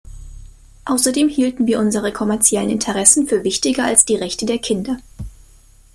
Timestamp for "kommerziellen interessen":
2.11-3.27